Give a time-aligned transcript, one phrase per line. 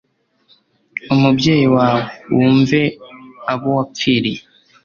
[1.13, 2.01] umubyeyi wawe,
[2.35, 2.79] wumve
[3.51, 4.41] abo wapfiriye